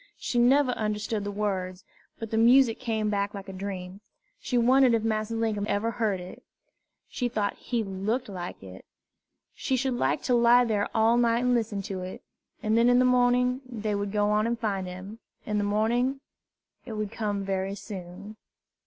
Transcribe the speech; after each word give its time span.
She 0.17 0.39
never 0.39 0.71
understood 0.71 1.23
the 1.23 1.31
words, 1.31 1.85
but 2.17 2.31
the 2.31 2.37
music 2.39 2.79
came 2.79 3.11
back 3.11 3.35
like 3.35 3.47
a 3.47 3.53
dream. 3.53 4.01
She 4.39 4.57
wondered 4.57 4.95
if 4.95 5.03
Massa 5.03 5.35
Linkum 5.35 5.67
ever 5.69 5.91
heard 5.91 6.19
it. 6.19 6.41
She 7.07 7.29
thought 7.29 7.53
he 7.53 7.83
looked 7.83 8.27
like 8.27 8.63
it. 8.63 8.83
She 9.53 9.75
should 9.75 9.93
like 9.93 10.23
to 10.23 10.33
lie 10.33 10.65
there 10.65 10.89
all 10.95 11.17
night 11.17 11.43
and 11.43 11.53
listen 11.53 11.83
to 11.83 11.99
it; 12.01 12.23
and 12.63 12.75
then 12.75 12.89
in 12.89 12.97
the 12.97 13.05
morning 13.05 13.61
they 13.63 13.93
would 13.93 14.11
go 14.11 14.31
on 14.31 14.47
and 14.47 14.57
find 14.59 14.87
him, 14.87 15.19
in 15.45 15.59
the 15.59 15.63
morning; 15.63 16.19
it 16.83 16.93
would 16.93 17.11
come 17.11 17.45
very 17.45 17.75
soon. 17.75 18.37